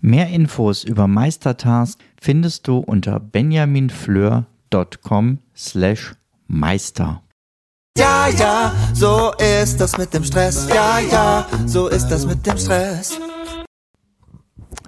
[0.00, 6.14] Mehr Infos über Meistertask findest du unter benjaminfleur.com slash
[6.46, 7.22] meister.
[7.96, 10.68] Ja, ja, so ist das mit dem Stress.
[10.68, 13.18] Ja, ja, so ist das mit dem Stress.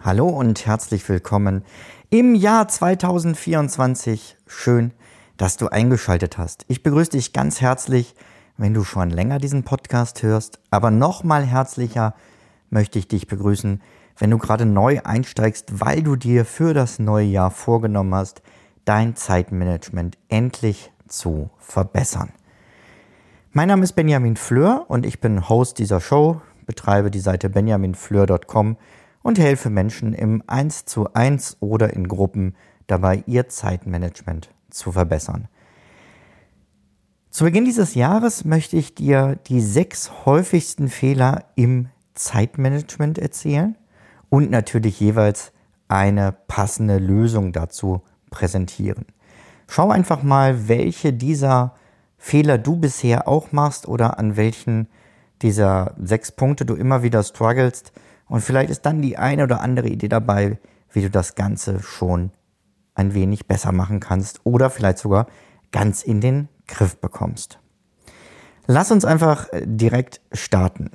[0.05, 1.65] Hallo und herzlich willkommen
[2.11, 4.37] im Jahr 2024.
[4.47, 4.93] Schön,
[5.39, 6.67] dass du eingeschaltet hast.
[6.69, 8.15] Ich begrüße dich ganz herzlich,
[8.59, 12.15] wenn du schon länger diesen Podcast hörst, aber noch mal herzlicher
[12.69, 13.81] möchte ich dich begrüßen,
[14.19, 18.43] wenn du gerade neu einsteigst, weil du dir für das neue Jahr vorgenommen hast,
[18.85, 22.31] dein Zeitmanagement endlich zu verbessern.
[23.53, 28.77] Mein Name ist Benjamin Fleur und ich bin Host dieser Show, betreibe die Seite benjaminfleur.com
[29.23, 35.49] und helfe Menschen im 1 zu 1 oder in Gruppen dabei, ihr Zeitmanagement zu verbessern.
[37.31, 43.77] Zu Beginn dieses Jahres möchte ich dir die sechs häufigsten Fehler im Zeitmanagement erzählen
[44.31, 45.53] und natürlich jeweils
[45.89, 49.07] eine passende Lösung dazu präsentieren.
[49.69, 51.75] Schau einfach mal, welche dieser
[52.19, 54.89] Fehler du bisher auch machst oder an welchen
[55.43, 57.93] dieser sechs Punkte du immer wieder strugglest.
[58.27, 60.59] Und vielleicht ist dann die eine oder andere Idee dabei,
[60.91, 62.31] wie du das Ganze schon
[62.95, 65.27] ein wenig besser machen kannst oder vielleicht sogar
[65.71, 67.61] ganz in den Griff bekommst.
[68.67, 70.91] Lass uns einfach direkt starten.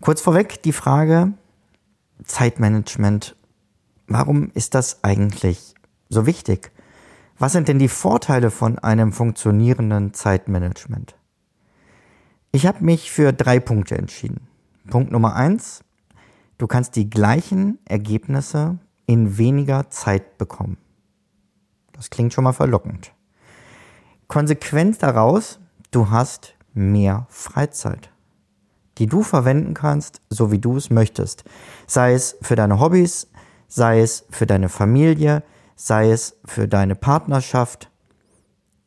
[0.00, 1.32] Kurz vorweg die Frage,
[2.24, 3.36] Zeitmanagement,
[4.06, 5.74] warum ist das eigentlich
[6.08, 6.72] so wichtig?
[7.38, 11.16] Was sind denn die Vorteile von einem funktionierenden Zeitmanagement?
[12.52, 14.48] Ich habe mich für drei Punkte entschieden.
[14.88, 15.84] Punkt Nummer eins,
[16.56, 20.78] du kannst die gleichen Ergebnisse in weniger Zeit bekommen.
[21.92, 23.12] Das klingt schon mal verlockend.
[24.28, 25.58] Konsequenz daraus,
[25.90, 28.10] du hast mehr Freizeit
[28.98, 31.44] die du verwenden kannst, so wie du es möchtest.
[31.86, 33.28] Sei es für deine Hobbys,
[33.68, 35.42] sei es für deine Familie,
[35.74, 37.90] sei es für deine Partnerschaft.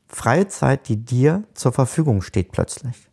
[0.07, 3.09] Freie Zeit, die dir zur Verfügung steht plötzlich.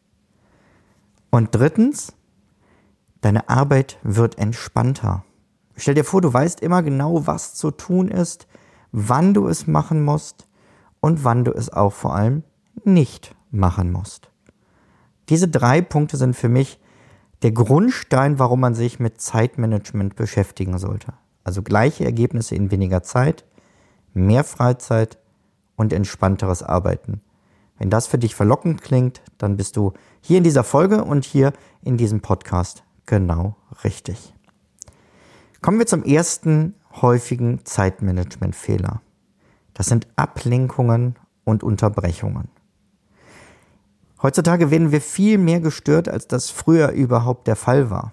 [1.30, 2.14] Und drittens,
[3.20, 5.24] deine Arbeit wird entspannter.
[5.76, 8.46] Stell dir vor, du weißt immer genau, was zu tun ist,
[8.92, 10.48] wann du es machen musst
[11.00, 12.44] und wann du es auch vor allem
[12.84, 14.30] nicht machen musst.
[15.28, 16.80] Diese drei Punkte sind für mich
[17.42, 21.12] der Grundstein, warum man sich mit Zeitmanagement beschäftigen sollte.
[21.44, 23.44] Also gleiche Ergebnisse in weniger Zeit,
[24.14, 25.18] mehr Freizeit
[25.76, 27.20] und entspannteres Arbeiten.
[27.78, 31.52] Wenn das für dich verlockend klingt, dann bist du hier in dieser Folge und hier
[31.82, 34.34] in diesem Podcast genau richtig.
[35.60, 39.02] Kommen wir zum ersten häufigen Zeitmanagement-Fehler.
[39.74, 42.48] Das sind Ablenkungen und Unterbrechungen.
[44.22, 48.12] Heutzutage werden wir viel mehr gestört, als das früher überhaupt der Fall war.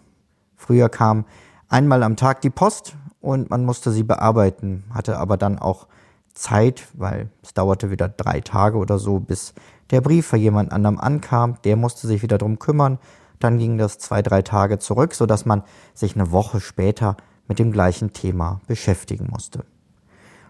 [0.58, 1.26] Früher kam
[1.70, 5.88] einmal am Tag die Post und man musste sie bearbeiten, hatte aber dann auch
[6.34, 9.54] Zeit, weil es dauerte wieder drei Tage oder so, bis
[9.92, 11.58] der Brief für jemand anderem ankam.
[11.64, 13.00] Der musste sich wieder drum kümmern.
[13.40, 17.72] Dann ging das zwei, drei Tage zurück, sodass man sich eine Woche später mit dem
[17.72, 19.66] gleichen Thema beschäftigen musste.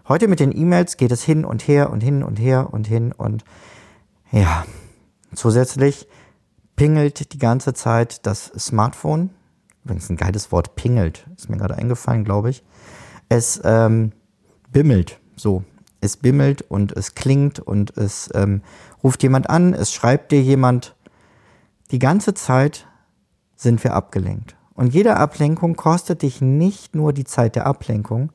[0.08, 3.12] Heute mit den E-Mails geht es hin und her und hin und her und hin
[3.12, 3.44] und
[4.30, 4.64] ja,
[5.34, 6.08] Zusätzlich
[6.76, 9.30] pingelt die ganze Zeit das Smartphone.
[9.84, 12.64] Übrigens ein geiles Wort, pingelt, ist mir gerade eingefallen, glaube ich.
[13.28, 14.12] Es ähm,
[14.70, 15.64] bimmelt, so.
[16.00, 18.62] Es bimmelt und es klingt und es ähm,
[19.02, 20.94] ruft jemand an, es schreibt dir jemand.
[21.90, 22.86] Die ganze Zeit
[23.56, 24.56] sind wir abgelenkt.
[24.74, 28.32] Und jede Ablenkung kostet dich nicht nur die Zeit der Ablenkung,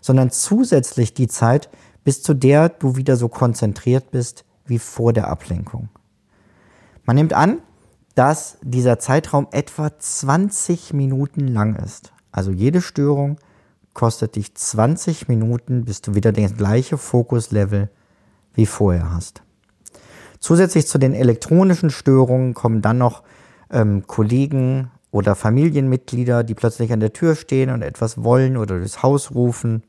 [0.00, 1.68] sondern zusätzlich die Zeit,
[2.02, 5.90] bis zu der du wieder so konzentriert bist wie vor der Ablenkung.
[7.04, 7.58] Man nimmt an,
[8.14, 12.12] dass dieser Zeitraum etwa 20 Minuten lang ist.
[12.30, 13.38] Also jede Störung
[13.94, 17.90] kostet dich 20 Minuten, bis du wieder das gleiche Fokuslevel
[18.54, 19.42] wie vorher hast.
[20.40, 23.22] Zusätzlich zu den elektronischen Störungen kommen dann noch
[23.70, 29.02] ähm, Kollegen oder Familienmitglieder, die plötzlich an der Tür stehen und etwas wollen oder durchs
[29.02, 29.82] Haus rufen.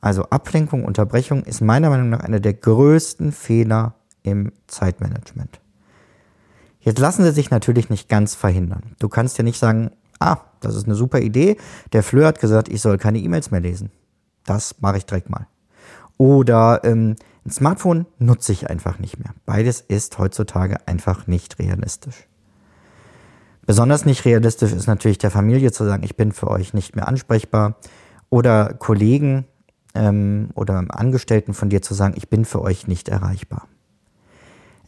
[0.00, 5.61] Also Ablenkung, Unterbrechung ist meiner Meinung nach einer der größten Fehler im Zeitmanagement.
[6.82, 8.94] Jetzt lassen sie sich natürlich nicht ganz verhindern.
[8.98, 11.56] Du kannst ja nicht sagen, ah, das ist eine super Idee.
[11.92, 13.90] Der Fleur hat gesagt, ich soll keine E-Mails mehr lesen.
[14.44, 15.46] Das mache ich direkt mal.
[16.18, 19.32] Oder ähm, ein Smartphone nutze ich einfach nicht mehr.
[19.46, 22.26] Beides ist heutzutage einfach nicht realistisch.
[23.64, 27.06] Besonders nicht realistisch ist natürlich der Familie zu sagen, ich bin für euch nicht mehr
[27.06, 27.76] ansprechbar.
[28.28, 29.44] Oder Kollegen
[29.94, 33.68] ähm, oder Angestellten von dir zu sagen, ich bin für euch nicht erreichbar.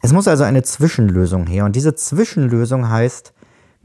[0.05, 1.65] Es muss also eine Zwischenlösung her.
[1.65, 3.33] Und diese Zwischenlösung heißt,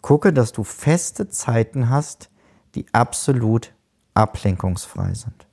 [0.02, 2.30] gucke, dass du feste Zeiten hast,
[2.76, 3.72] die absolut
[4.16, 5.48] ablenkungsfrei sind.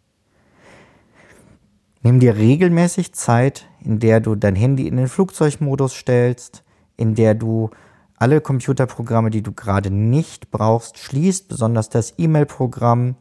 [2.02, 6.64] Nimm dir regelmäßig Zeit, in der du dein Handy in den Flugzeugmodus stellst,
[6.96, 7.70] in der du
[8.16, 13.14] alle Computerprogramme, die du gerade nicht brauchst, schließt, besonders das E-Mail-Programm.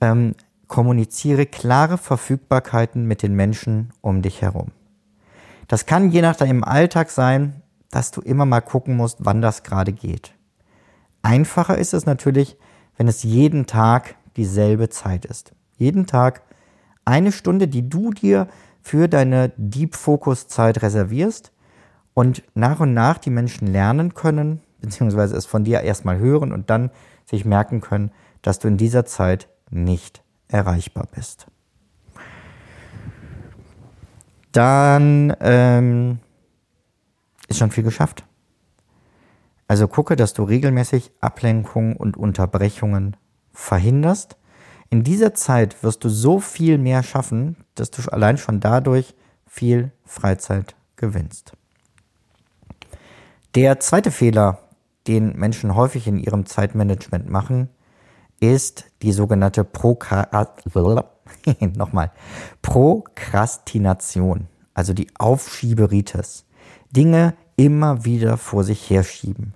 [0.00, 0.36] Ähm,
[0.68, 4.70] kommuniziere klare Verfügbarkeiten mit den Menschen um dich herum.
[5.68, 9.62] Das kann je nach deinem Alltag sein, dass du immer mal gucken musst, wann das
[9.62, 10.34] gerade geht.
[11.22, 12.56] Einfacher ist es natürlich,
[12.96, 15.52] wenn es jeden Tag dieselbe Zeit ist.
[15.76, 16.42] Jeden Tag
[17.04, 18.48] eine Stunde, die du dir
[18.80, 21.52] für deine Deep Focus Zeit reservierst
[22.14, 26.70] und nach und nach die Menschen lernen können, beziehungsweise es von dir erstmal hören und
[26.70, 26.90] dann
[27.24, 28.10] sich merken können,
[28.42, 31.46] dass du in dieser Zeit nicht erreichbar bist.
[34.52, 36.18] Dann ähm,
[37.48, 38.24] ist schon viel geschafft.
[39.66, 43.16] Also gucke, dass du regelmäßig Ablenkungen und Unterbrechungen
[43.52, 44.36] verhinderst.
[44.90, 49.14] In dieser Zeit wirst du so viel mehr schaffen, dass du allein schon dadurch
[49.46, 51.52] viel Freizeit gewinnst.
[53.54, 54.58] Der zweite Fehler,
[55.06, 57.70] den Menschen häufig in ihrem Zeitmanagement machen,
[58.42, 59.64] ist die sogenannte
[61.76, 62.10] Nochmal.
[62.60, 66.44] Prokrastination, also die Aufschieberitis.
[66.90, 69.54] Dinge immer wieder vor sich herschieben.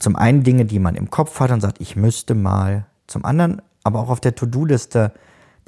[0.00, 2.86] Zum einen Dinge, die man im Kopf hat und sagt, ich müsste mal.
[3.06, 5.12] Zum anderen aber auch auf der To-Do-Liste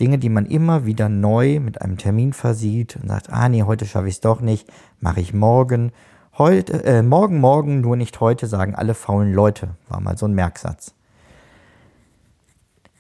[0.01, 3.87] Dinge, die man immer wieder neu mit einem Termin versieht und sagt, ah nee, heute
[3.87, 4.69] schaffe ich es doch nicht,
[5.01, 5.93] mache ich morgen.
[6.37, 10.35] Heute, äh, morgen, morgen, nur nicht heute, sagen alle faulen Leute, war mal so ein
[10.35, 10.95] Merksatz.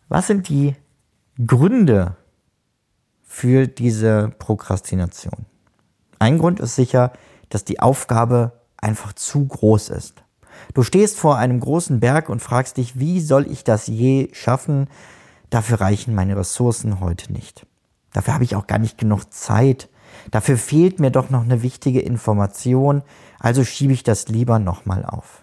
[0.08, 0.74] Was sind die
[1.44, 2.16] Gründe
[3.22, 5.44] für diese Prokrastination?
[6.18, 7.12] Ein Grund ist sicher,
[7.50, 10.22] dass die Aufgabe einfach zu groß ist.
[10.72, 14.88] Du stehst vor einem großen Berg und fragst dich, wie soll ich das je schaffen?
[15.50, 17.66] Dafür reichen meine Ressourcen heute nicht.
[18.12, 19.90] Dafür habe ich auch gar nicht genug Zeit.
[20.30, 23.02] Dafür fehlt mir doch noch eine wichtige Information,
[23.38, 25.42] also schiebe ich das lieber nochmal auf.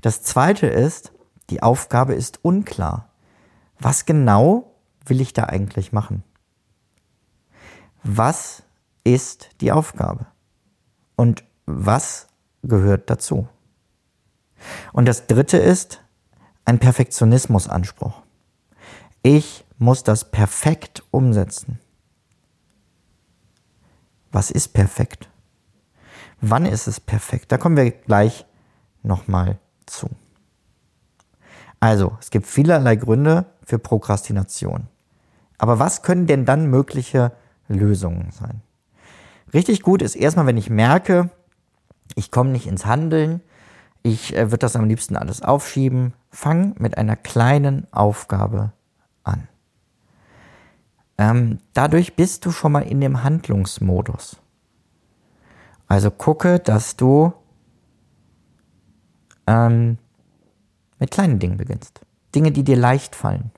[0.00, 1.12] Das zweite ist,
[1.50, 3.11] die Aufgabe ist unklar.
[3.84, 4.76] Was genau
[5.06, 6.22] will ich da eigentlich machen?
[8.04, 8.62] Was
[9.02, 10.26] ist die Aufgabe?
[11.16, 12.28] Und was
[12.62, 13.48] gehört dazu?
[14.92, 16.00] Und das dritte ist
[16.64, 18.22] ein Perfektionismusanspruch.
[19.24, 21.80] Ich muss das perfekt umsetzen.
[24.30, 25.28] Was ist perfekt?
[26.40, 27.50] Wann ist es perfekt?
[27.50, 28.46] Da kommen wir gleich
[29.02, 30.08] nochmal zu.
[31.80, 34.88] Also, es gibt vielerlei Gründe für Prokrastination.
[35.58, 37.32] Aber was können denn dann mögliche
[37.68, 38.62] Lösungen sein?
[39.54, 41.30] Richtig gut ist erstmal, wenn ich merke,
[42.14, 43.40] ich komme nicht ins Handeln,
[44.02, 48.72] ich äh, würde das am liebsten alles aufschieben, fang mit einer kleinen Aufgabe
[49.22, 49.48] an.
[51.18, 54.38] Ähm, dadurch bist du schon mal in dem Handlungsmodus.
[55.86, 57.32] Also gucke, dass du
[59.46, 59.98] ähm,
[60.98, 62.00] mit kleinen Dingen beginnst.
[62.34, 63.50] Dinge, die dir leicht fallen.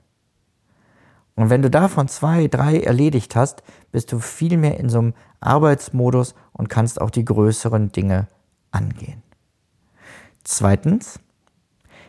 [1.35, 5.13] Und wenn du davon zwei, drei erledigt hast, bist du viel mehr in so einem
[5.41, 8.27] Arbeitsmodus und kannst auch die größeren Dinge
[8.71, 9.21] angehen.
[10.43, 11.19] Zweitens,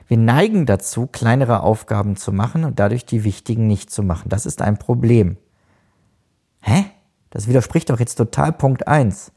[0.06, 4.28] wir neigen dazu, kleinere Aufgaben zu machen und dadurch die wichtigen nicht zu machen.
[4.28, 5.37] Das ist ein Problem.
[6.61, 6.85] Hä?
[7.30, 9.32] Das widerspricht doch jetzt total Punkt 1.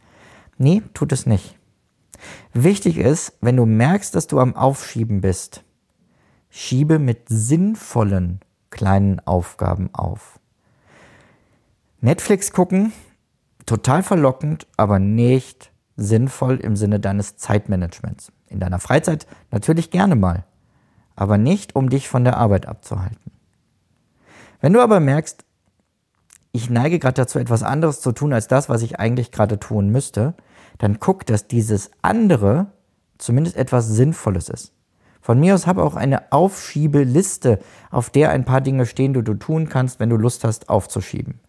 [0.57, 1.57] Nee, tut es nicht.
[2.53, 5.63] Wichtig ist, wenn du merkst, dass du am Aufschieben bist,
[6.49, 8.39] schiebe mit sinnvollen
[8.69, 10.39] kleinen Aufgaben auf.
[12.01, 12.93] Netflix gucken,
[13.65, 18.31] total verlockend, aber nicht sinnvoll im Sinne deines Zeitmanagements.
[18.47, 20.45] In deiner Freizeit natürlich gerne mal,
[21.15, 23.31] aber nicht, um dich von der Arbeit abzuhalten.
[24.61, 25.43] Wenn du aber merkst,
[26.51, 29.89] ich neige gerade dazu, etwas anderes zu tun als das, was ich eigentlich gerade tun
[29.89, 30.33] müsste,
[30.79, 32.67] dann guck, dass dieses andere
[33.17, 34.73] zumindest etwas Sinnvolles ist.
[35.21, 37.59] Von mir aus habe auch eine Aufschiebeliste,
[37.91, 41.39] auf der ein paar Dinge stehen, die du tun kannst, wenn du Lust hast, aufzuschieben.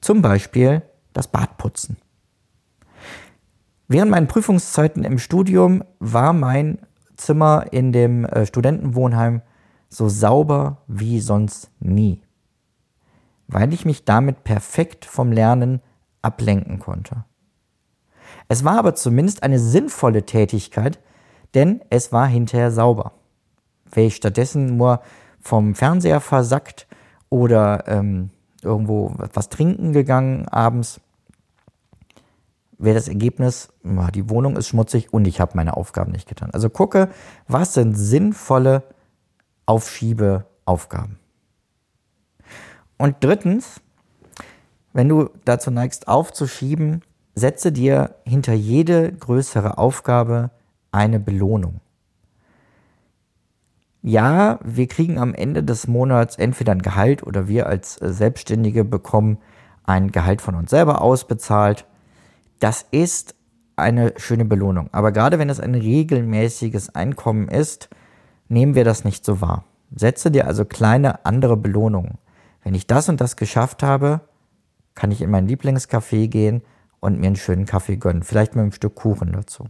[0.00, 1.96] Zum Beispiel das Badputzen.
[3.88, 6.78] Während meinen Prüfungszeiten im Studium war mein
[7.16, 9.42] Zimmer in dem äh, Studentenwohnheim
[9.88, 12.22] so sauber wie sonst nie.
[13.48, 15.80] weil ich mich damit perfekt vom Lernen
[16.22, 17.24] ablenken konnte.
[18.48, 20.98] Es war aber zumindest eine sinnvolle Tätigkeit,
[21.54, 23.12] denn es war hinterher sauber.
[23.90, 25.00] Wäre ich stattdessen nur
[25.40, 26.86] vom Fernseher versackt
[27.30, 28.30] oder ähm,
[28.62, 31.00] irgendwo was trinken gegangen abends,
[32.78, 33.68] wäre das Ergebnis,
[34.14, 36.50] die Wohnung ist schmutzig und ich habe meine Aufgaben nicht getan.
[36.52, 37.08] Also gucke,
[37.48, 38.82] was sind sinnvolle
[39.64, 41.18] Aufschiebeaufgaben.
[42.98, 43.80] Und drittens,
[44.92, 47.02] wenn du dazu neigst aufzuschieben,
[47.34, 50.50] setze dir hinter jede größere Aufgabe
[50.96, 51.80] eine Belohnung.
[54.02, 58.84] Ja, wir kriegen am Ende des Monats entweder ein Gehalt oder wir als äh, Selbstständige
[58.84, 59.38] bekommen
[59.84, 61.86] ein Gehalt von uns selber ausbezahlt.
[62.60, 63.34] Das ist
[63.76, 64.88] eine schöne Belohnung.
[64.92, 67.90] Aber gerade wenn es ein regelmäßiges Einkommen ist,
[68.48, 69.64] nehmen wir das nicht so wahr.
[69.94, 72.18] Setze dir also kleine andere Belohnungen.
[72.62, 74.20] Wenn ich das und das geschafft habe,
[74.94, 76.62] kann ich in mein Lieblingscafé gehen
[77.00, 78.22] und mir einen schönen Kaffee gönnen.
[78.22, 79.66] Vielleicht mit einem Stück Kuchen dazu.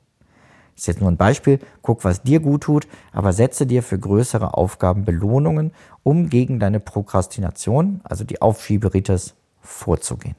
[0.77, 1.59] Ist jetzt nur ein Beispiel.
[1.81, 6.81] Guck, was dir gut tut, aber setze dir für größere Aufgaben Belohnungen, um gegen deine
[6.81, 10.37] Prokrastination, also die Aufschieberitis, vorzugehen.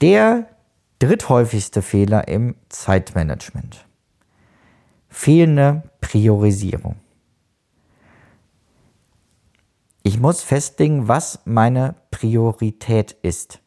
[0.00, 0.48] Der
[0.98, 3.86] dritthäufigste Fehler im Zeitmanagement.
[5.08, 6.96] Fehlende Priorisierung.
[10.02, 13.60] Ich muss festlegen, was meine Priorität ist.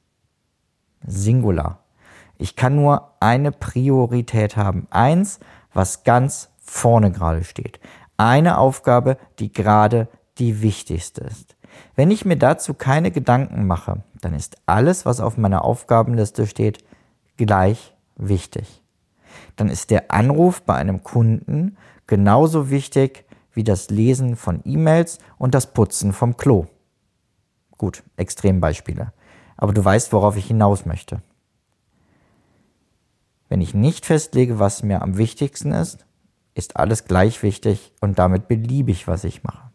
[1.05, 1.83] Singular.
[2.39, 4.87] Ich kann nur eine Priorität haben.
[4.89, 5.39] Eins,
[5.73, 7.81] was ganz vorne gerade steht.
[8.15, 11.57] Eine Aufgabe, die gerade die wichtigste ist.
[11.95, 16.83] Wenn ich mir dazu keine Gedanken mache, dann ist alles, was auf meiner Aufgabenliste steht,
[17.35, 18.81] gleich wichtig.
[19.57, 21.77] Dann ist der Anruf bei einem Kunden
[22.07, 26.67] genauso wichtig wie das Lesen von E-Mails und das Putzen vom Klo.
[27.77, 29.11] Gut, Extrembeispiele.
[29.57, 31.21] Aber du weißt, worauf ich hinaus möchte.
[33.49, 36.05] Wenn ich nicht festlege, was mir am wichtigsten ist,
[36.53, 39.69] ist alles gleich wichtig und damit beliebig, was ich mache.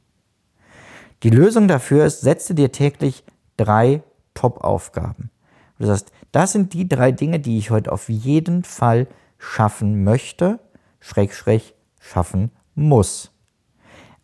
[1.23, 3.25] Die Lösung dafür ist, setze dir täglich
[3.57, 4.03] drei
[4.35, 5.31] Top-Aufgaben.
[5.79, 9.07] Du sagst, das sind die drei Dinge, die ich heute auf jeden Fall
[9.39, 10.61] schaffen möchte,
[11.01, 13.33] schräg, schräg, schaffen muss.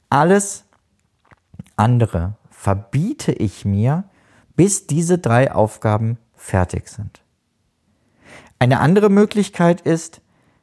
[0.08, 0.64] Alles
[1.76, 4.04] andere verbiete ich mir,
[4.54, 7.22] bis diese drei Aufgaben fertig sind.
[8.62, 10.20] Eine andere Möglichkeit ist,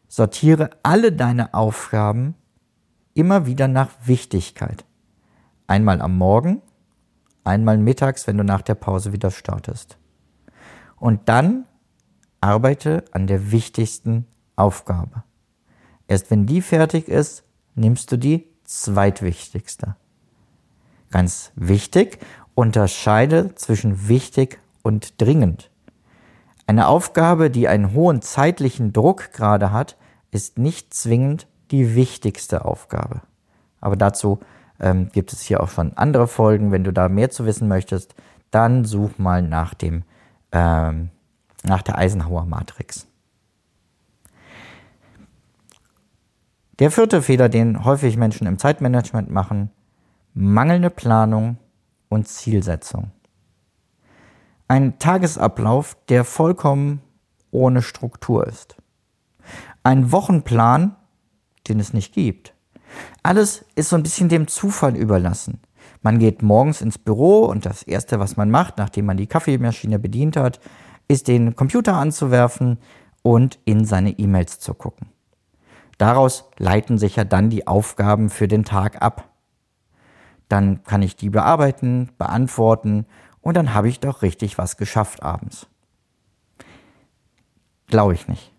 [0.08, 2.36] sortiere alle deine Aufgaben
[3.16, 4.86] immer wieder nach Wichtigkeit.
[5.66, 6.62] Einmal am Morgen,
[7.44, 9.98] einmal mittags, wenn du nach der Pause wieder startest.
[10.98, 11.66] Und dann
[12.40, 15.24] arbeite an der wichtigsten Aufgabe.
[16.08, 19.96] Erst wenn die fertig ist, nimmst du die zweitwichtigste.
[21.10, 22.20] Ganz wichtig,
[22.54, 25.72] unterscheide zwischen wichtig und dringend.
[26.68, 29.96] Eine Aufgabe, die einen hohen zeitlichen Druck gerade hat,
[30.32, 33.22] ist nicht zwingend die wichtigste Aufgabe.
[33.80, 34.40] Aber dazu
[34.80, 36.72] ähm, gibt es hier auch schon andere Folgen.
[36.72, 38.16] Wenn du da mehr zu wissen möchtest,
[38.52, 40.04] dann such mal nach dem
[40.52, 41.10] ähm,
[41.64, 43.08] nach der Eisenhower Matrix.
[46.80, 49.72] Der vierte Fehler, den häufig Menschen im Zeitmanagement machen,
[50.34, 51.58] mangelnde Planung
[52.10, 53.12] und Zielsetzung.
[54.70, 57.02] Ein Tagesablauf, der vollkommen
[57.52, 58.76] ohne Struktur ist.
[59.84, 60.98] Ein Wochenplan,
[61.70, 62.54] den es nicht gibt.
[63.24, 65.62] Alles ist so ein bisschen dem Zufall überlassen.
[66.02, 70.00] Man geht morgens ins Büro und das Erste, was man macht, nachdem man die Kaffeemaschine
[70.00, 70.60] bedient hat,
[71.08, 72.78] ist den Computer anzuwerfen
[73.24, 75.08] und in seine E-Mails zu gucken.
[75.98, 79.30] Daraus leiten sich ja dann die Aufgaben für den Tag ab.
[80.50, 83.06] Dann kann ich die bearbeiten, beantworten
[83.42, 85.68] und dann habe ich doch richtig was geschafft abends.
[87.88, 88.52] Glaube ich nicht.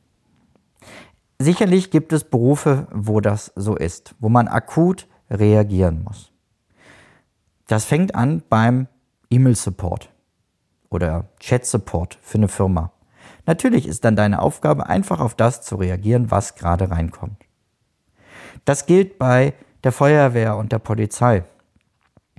[1.38, 6.32] Sicherlich gibt es Berufe, wo das so ist, wo man akut reagieren muss.
[7.66, 8.88] Das fängt an beim
[9.30, 10.10] E-Mail-Support
[10.90, 12.92] oder Chat-Support für eine Firma.
[13.46, 17.44] Natürlich ist dann deine Aufgabe, einfach auf das zu reagieren, was gerade reinkommt.
[18.64, 19.54] Das gilt bei
[19.84, 21.44] der Feuerwehr und der Polizei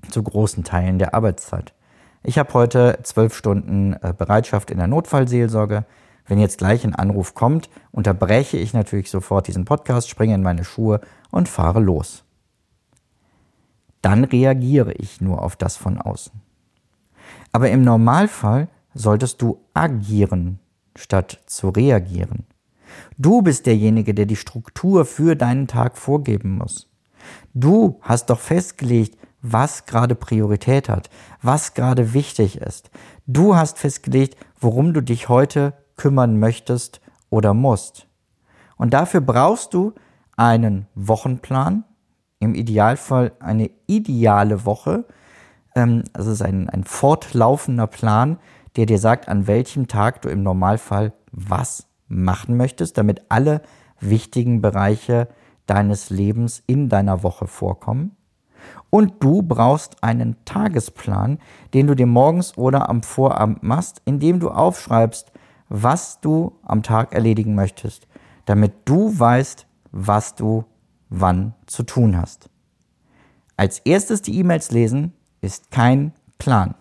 [0.09, 1.73] zu großen Teilen der Arbeitszeit.
[2.23, 5.85] Ich habe heute zwölf Stunden äh, Bereitschaft in der Notfallseelsorge.
[6.27, 10.63] Wenn jetzt gleich ein Anruf kommt, unterbreche ich natürlich sofort diesen Podcast, springe in meine
[10.63, 12.23] Schuhe und fahre los.
[14.01, 16.33] Dann reagiere ich nur auf das von außen.
[17.51, 20.59] Aber im Normalfall solltest du agieren,
[20.95, 22.45] statt zu reagieren.
[23.17, 26.89] Du bist derjenige, der die Struktur für deinen Tag vorgeben muss.
[27.53, 31.09] Du hast doch festgelegt, was gerade Priorität hat,
[31.41, 32.91] was gerade wichtig ist.
[33.27, 38.07] Du hast festgelegt, worum du dich heute kümmern möchtest oder musst.
[38.77, 39.93] Und dafür brauchst du
[40.35, 41.83] einen Wochenplan,
[42.39, 45.05] im Idealfall eine ideale Woche.
[45.75, 48.39] Ähm, also es ist ein, ein fortlaufender Plan,
[48.77, 53.61] der dir sagt, an welchem Tag du im Normalfall was machen möchtest, damit alle
[53.99, 55.27] wichtigen Bereiche
[55.65, 58.15] deines Lebens in deiner Woche vorkommen.
[58.89, 61.39] Und du brauchst einen Tagesplan,
[61.73, 65.31] den du dir morgens oder am Vorabend machst, indem du aufschreibst,
[65.69, 68.07] was du am Tag erledigen möchtest,
[68.45, 70.65] damit du weißt, was du
[71.09, 72.49] wann zu tun hast.
[73.57, 76.75] Als erstes die E-Mails lesen ist kein Plan.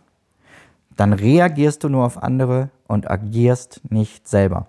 [0.97, 4.69] Dann reagierst du nur auf andere und agierst nicht selber.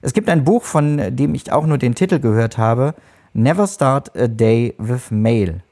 [0.00, 2.94] Es gibt ein Buch, von dem ich auch nur den Titel gehört habe,
[3.32, 5.62] Never Start a Day with Mail.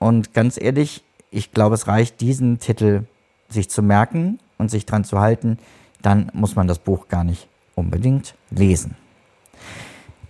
[0.00, 3.04] Und ganz ehrlich, ich glaube, es reicht, diesen Titel
[3.48, 5.58] sich zu merken und sich dran zu halten.
[6.02, 8.96] Dann muss man das Buch gar nicht unbedingt lesen.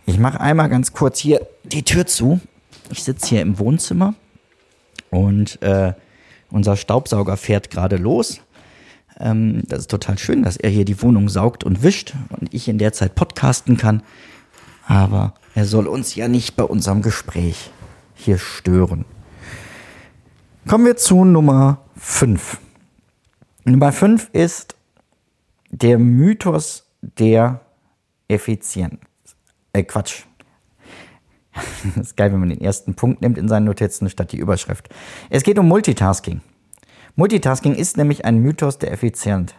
[0.06, 2.40] Ich mache einmal ganz kurz hier die Tür zu.
[2.90, 4.14] Ich sitze hier im Wohnzimmer
[5.10, 5.94] und äh,
[6.50, 8.40] unser Staubsauger fährt gerade los.
[9.20, 12.66] Ähm, das ist total schön, dass er hier die Wohnung saugt und wischt und ich
[12.66, 14.02] in der Zeit podcasten kann.
[14.88, 17.70] Aber er soll uns ja nicht bei unserem Gespräch
[18.16, 19.04] hier stören.
[20.68, 22.58] Kommen wir zu Nummer 5.
[23.64, 24.76] Nummer 5 ist
[25.70, 27.62] der Mythos der
[28.28, 29.00] Effizienz.
[29.72, 30.24] Äh, Quatsch.
[31.96, 34.88] Das ist geil, wenn man den ersten Punkt nimmt in seinen Notizen statt die Überschrift.
[35.30, 36.42] Es geht um Multitasking.
[37.16, 39.54] Multitasking ist nämlich ein Mythos der Effizienz.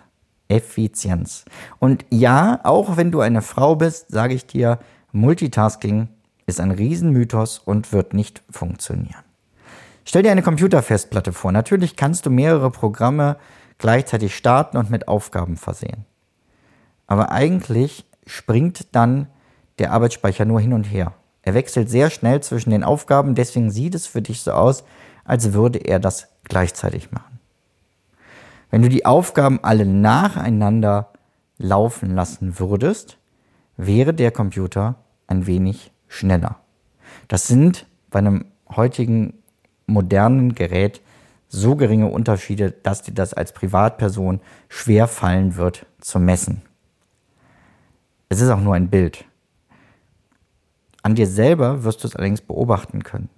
[0.47, 1.45] Effizienz.
[1.79, 4.79] Und ja, auch wenn du eine Frau bist, sage ich dir,
[5.11, 6.09] Multitasking
[6.45, 9.30] ist ein Riesenmythos und wird nicht funktionieren.
[10.03, 11.51] Stell dir eine Computerfestplatte vor.
[11.51, 13.37] Natürlich kannst du mehrere Programme
[13.77, 16.05] gleichzeitig starten und mit Aufgaben versehen.
[17.07, 19.27] Aber eigentlich springt dann
[19.79, 21.13] der Arbeitsspeicher nur hin und her.
[21.43, 24.83] Er wechselt sehr schnell zwischen den Aufgaben, deswegen sieht es für dich so aus,
[25.25, 27.39] als würde er das gleichzeitig machen.
[28.69, 31.11] Wenn du die Aufgaben alle nacheinander
[31.57, 33.17] laufen lassen würdest,
[33.75, 34.95] wäre der Computer
[35.27, 36.57] ein wenig schneller.
[37.27, 39.40] Das sind bei einem heutigen
[39.91, 41.01] modernen Gerät
[41.51, 46.61] so geringe Unterschiede, dass dir das als Privatperson schwer fallen wird zu messen.
[48.29, 49.25] Es ist auch nur ein Bild.
[51.03, 53.29] An dir selber wirst du es allerdings beobachten können.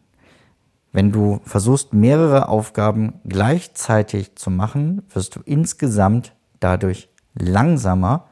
[0.92, 8.28] Wenn du versuchst, mehrere Aufgaben gleichzeitig zu machen, wirst du insgesamt dadurch langsamer,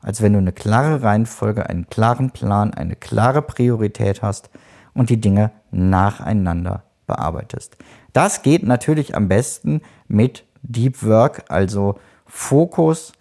[0.00, 4.48] als wenn du eine klare Reihenfolge, einen klaren Plan, eine klare Priorität hast
[4.94, 7.76] und die Dinge nacheinander bearbeitest.
[8.12, 13.12] Das geht natürlich am besten mit Deep Work, also Fokus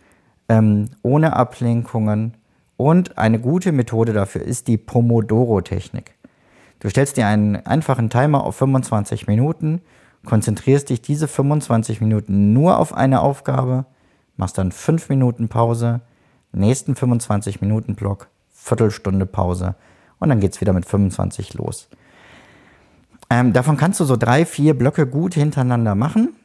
[0.49, 2.35] ähm, ohne Ablenkungen.
[2.77, 6.13] Und eine gute Methode dafür ist die Pomodoro-Technik.
[6.79, 9.81] Du stellst dir einen einfachen Timer auf 25 Minuten,
[10.25, 13.85] konzentrierst dich diese 25 Minuten nur auf eine Aufgabe,
[14.35, 16.01] machst dann 5 Minuten Pause,
[16.51, 19.75] nächsten 25 Minuten Block, Viertelstunde Pause
[20.19, 21.87] und dann geht es wieder mit 25 los.
[23.29, 26.35] Ähm, davon kannst du so drei, vier Blöcke gut hintereinander machen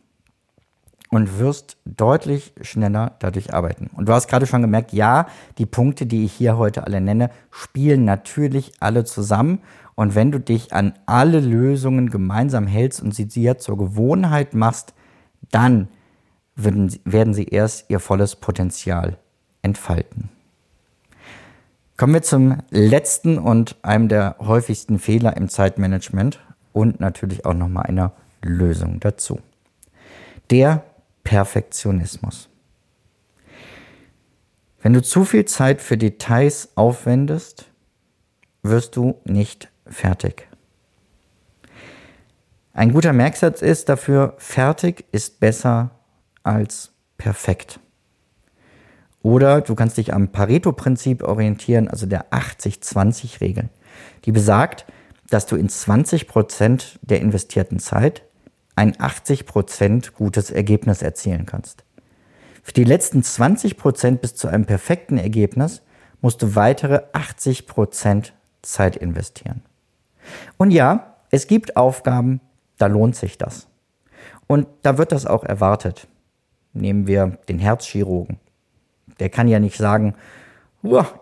[1.11, 3.91] und wirst deutlich schneller dadurch arbeiten.
[3.95, 5.27] Und du hast gerade schon gemerkt, ja,
[5.59, 9.61] die Punkte, die ich hier heute alle nenne, spielen natürlich alle zusammen.
[9.97, 14.95] Und wenn du dich an alle Lösungen gemeinsam hältst und sie dir zur Gewohnheit machst,
[15.51, 15.89] dann
[16.55, 19.19] werden sie erst ihr volles Potenzial
[19.63, 20.29] entfalten.
[21.97, 26.41] Kommen wir zum letzten und einem der häufigsten Fehler im Zeitmanagement
[26.73, 29.41] und natürlich auch nochmal einer Lösung dazu.
[30.51, 30.85] Der
[31.25, 32.49] Perfektionismus.
[34.83, 37.67] Wenn du zu viel Zeit für Details aufwendest,
[38.63, 40.49] wirst du nicht fertig.
[42.73, 45.91] Ein guter Merksatz ist dafür, fertig ist besser
[46.43, 47.81] als perfekt.
[49.23, 53.69] Oder du kannst dich am Pareto-Prinzip orientieren, also der 80-20-Regel.
[54.25, 54.87] Die besagt,
[55.31, 58.23] dass du in 20 Prozent der investierten Zeit
[58.77, 61.85] ein 80 Prozent gutes Ergebnis erzielen kannst.
[62.63, 65.83] Für die letzten 20 Prozent bis zu einem perfekten Ergebnis
[66.21, 69.63] musst du weitere 80 Prozent Zeit investieren.
[70.59, 72.41] Und ja, es gibt Aufgaben,
[72.77, 73.69] da lohnt sich das.
[74.47, 76.09] Und da wird das auch erwartet.
[76.73, 78.39] Nehmen wir den Herzchirurgen.
[79.19, 80.15] Der kann ja nicht sagen,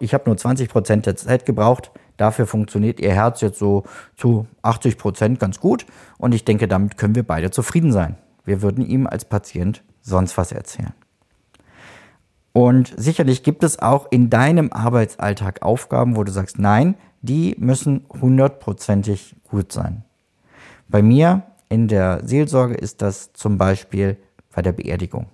[0.00, 3.84] ich habe nur 20 Prozent der Zeit gebraucht, Dafür funktioniert Ihr Herz jetzt so
[4.16, 5.86] zu 80 Prozent ganz gut
[6.18, 8.16] und ich denke, damit können wir beide zufrieden sein.
[8.44, 10.92] Wir würden ihm als Patient sonst was erzählen.
[12.52, 18.04] Und sicherlich gibt es auch in deinem Arbeitsalltag Aufgaben, wo du sagst, nein, die müssen
[18.20, 20.02] hundertprozentig gut sein.
[20.88, 24.16] Bei mir in der Seelsorge ist das zum Beispiel
[24.52, 25.26] bei der Beerdigung.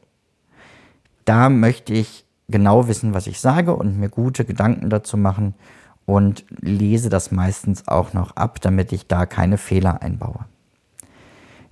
[1.24, 5.54] Da möchte ich genau wissen, was ich sage und mir gute Gedanken dazu machen
[6.06, 10.46] und lese das meistens auch noch ab, damit ich da keine Fehler einbaue.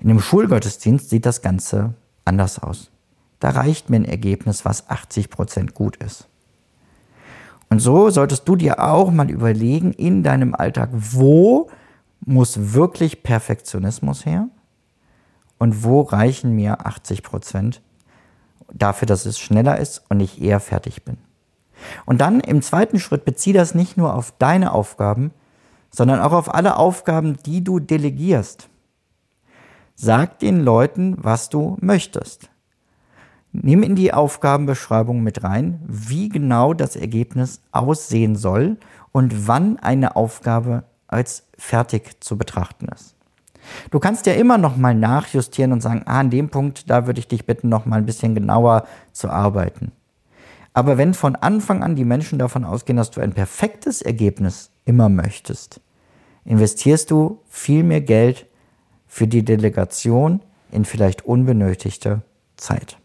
[0.01, 2.91] In dem Schulgottesdienst sieht das Ganze anders aus.
[3.41, 6.29] Da reicht mir ein Ergebnis, was 80% gut ist.
[7.69, 11.71] Und so solltest du dir auch mal überlegen in deinem Alltag, wo
[12.21, 14.49] muss wirklich Perfektionismus her
[15.59, 17.81] und wo reichen mir 80%
[18.73, 21.17] dafür, dass es schneller ist und ich eher fertig bin.
[22.07, 25.33] Und dann im zweiten Schritt bezieh das nicht nur auf deine Aufgaben,
[25.91, 28.69] sondern auch auf alle Aufgaben, die du delegierst.
[29.95, 32.51] Sag den Leuten, was du möchtest.
[33.53, 38.79] Nimm in die Aufgabenbeschreibung mit rein, wie genau das Ergebnis aussehen soll
[39.13, 43.15] und wann eine Aufgabe als fertig zu betrachten ist.
[43.91, 47.21] Du kannst ja immer noch mal nachjustieren und sagen, ah, an dem Punkt, da würde
[47.21, 49.93] ich dich bitten, noch mal ein bisschen genauer zu arbeiten.
[50.75, 55.09] Aber wenn von Anfang an die Menschen davon ausgehen, dass du ein perfektes Ergebnis immer
[55.09, 55.81] möchtest,
[56.45, 58.47] investierst du viel mehr Geld
[59.07, 62.23] für die Delegation in vielleicht unbenötigte
[62.57, 62.97] Zeit.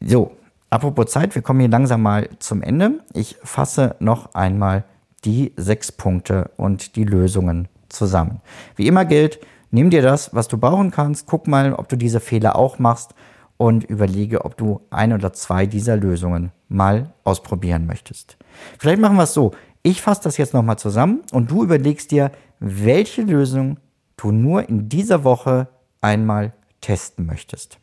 [0.00, 0.32] So,
[0.68, 3.00] apropos Zeit, wir kommen hier langsam mal zum Ende.
[3.14, 4.84] Ich fasse noch einmal
[5.24, 8.40] die sechs Punkte und die Lösungen zusammen.
[8.74, 9.38] Wie immer gilt,
[9.70, 13.14] nimm dir das, was du brauchen kannst, guck mal, ob du diese Fehler auch machst
[13.62, 18.36] und überlege, ob du ein oder zwei dieser Lösungen mal ausprobieren möchtest.
[18.76, 19.52] Vielleicht machen wir es so.
[19.84, 23.76] Ich fasse das jetzt nochmal zusammen und du überlegst dir, welche Lösung
[24.16, 25.68] du nur in dieser Woche
[26.00, 27.78] einmal testen möchtest.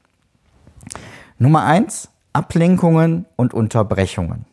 [1.38, 4.44] Nummer eins: Ablenkungen und Unterbrechungen.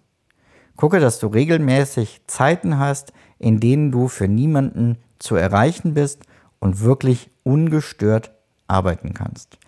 [0.76, 6.22] Gucke, dass du regelmäßig Zeiten hast, in denen du für niemanden zu erreichen bist
[6.60, 8.30] und wirklich ungestört
[8.68, 9.58] arbeiten kannst.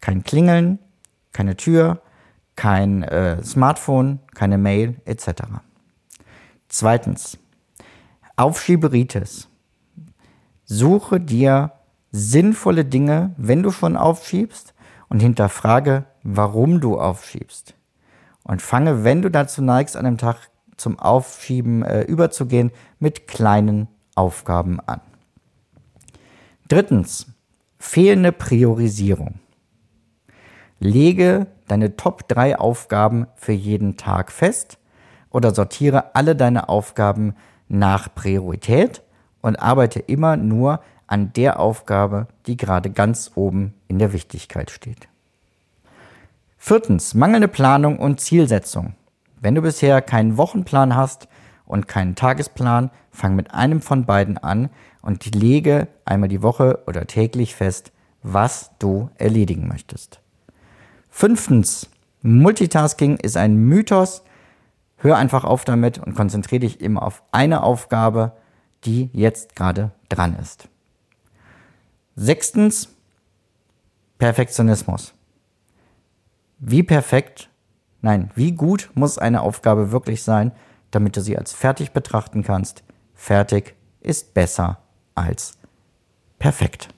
[0.00, 0.78] Kein Klingeln,
[1.32, 2.00] keine Tür,
[2.56, 5.42] kein äh, Smartphone, keine Mail etc.
[6.68, 7.38] Zweitens,
[8.36, 9.48] Aufschieberitis.
[10.64, 11.72] Suche dir
[12.10, 14.74] sinnvolle Dinge, wenn du schon aufschiebst
[15.08, 17.74] und hinterfrage, warum du aufschiebst.
[18.44, 23.88] Und fange, wenn du dazu neigst, an einem Tag zum Aufschieben äh, überzugehen, mit kleinen
[24.14, 25.00] Aufgaben an.
[26.68, 27.26] Drittens,
[27.78, 29.40] fehlende Priorisierung.
[30.80, 34.78] Lege deine Top 3 Aufgaben für jeden Tag fest
[35.30, 37.34] oder sortiere alle deine Aufgaben
[37.68, 39.02] nach Priorität
[39.40, 45.08] und arbeite immer nur an der Aufgabe, die gerade ganz oben in der Wichtigkeit steht.
[46.58, 48.94] Viertens, mangelnde Planung und Zielsetzung.
[49.40, 51.28] Wenn du bisher keinen Wochenplan hast
[51.66, 54.70] und keinen Tagesplan, fang mit einem von beiden an
[55.02, 60.20] und lege einmal die Woche oder täglich fest, was du erledigen möchtest.
[61.18, 61.90] Fünftens,
[62.22, 64.22] Multitasking ist ein Mythos.
[64.98, 68.36] Hör einfach auf damit und konzentriere dich immer auf eine Aufgabe,
[68.84, 70.68] die jetzt gerade dran ist.
[72.14, 72.94] Sechstens,
[74.18, 75.12] Perfektionismus.
[76.60, 77.50] Wie perfekt,
[78.00, 80.52] nein, wie gut muss eine Aufgabe wirklich sein,
[80.92, 82.84] damit du sie als fertig betrachten kannst?
[83.12, 84.78] Fertig ist besser
[85.16, 85.58] als
[86.38, 86.90] perfekt.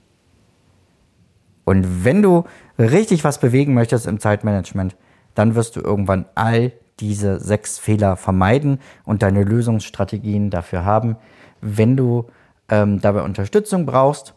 [1.71, 2.43] Und wenn du
[2.81, 4.97] richtig was bewegen möchtest im Zeitmanagement,
[5.37, 11.15] dann wirst du irgendwann all diese sechs Fehler vermeiden und deine Lösungsstrategien dafür haben.
[11.61, 12.27] Wenn du
[12.69, 14.35] ähm, dabei Unterstützung brauchst,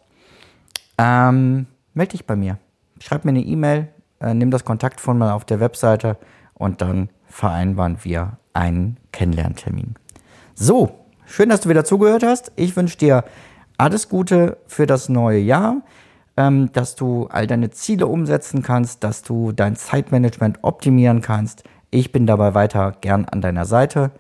[1.00, 1.66] ähm,
[1.96, 2.60] melde dich bei mir.
[3.00, 3.88] Schreib mir eine E-Mail,
[4.22, 6.18] äh, nimm das Kontaktformular auf der Webseite
[6.54, 9.96] und dann vereinbaren wir einen Kennenlerntermin.
[10.54, 12.52] So, schön, dass du wieder zugehört hast.
[12.58, 13.24] Ich wünsche dir
[13.80, 15.82] alles Gute für das neue Jahr,
[16.38, 21.64] ähm, dass du all deine Ziele umsetzen kannst, dass du dein Zeitmanagement optimieren kannst.
[21.92, 24.12] Ich bin dabei weiter gern an deiner Seite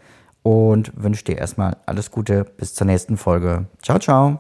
[0.44, 3.66] und wünsche dir erstmal alles Gute bis zur nächsten Folge.
[3.82, 4.40] Ciao, ciao.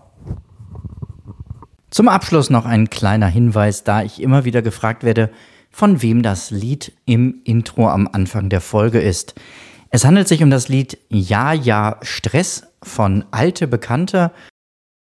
[1.89, 5.29] Zum Abschluss noch ein kleiner Hinweis, da ich immer wieder gefragt werde,
[5.69, 9.35] von wem das Lied im Intro am Anfang der Folge ist.
[9.89, 14.31] Es handelt sich um das Lied Ja, ja, Stress von Alte Bekannte